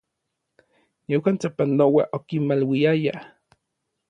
[1.13, 1.87] Yejuan sapanoa
[2.19, 3.17] okimaluiayaj.